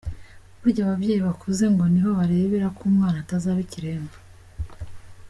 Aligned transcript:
Burya 0.61 0.81
ababyeyi 0.85 1.21
bakuze 1.27 1.63
ngo 1.73 1.83
niho 1.91 2.09
barebera 2.19 2.67
ko 2.77 2.81
umwana 2.91 3.17
atazaba 3.19 3.59
ikiremba. 3.65 4.17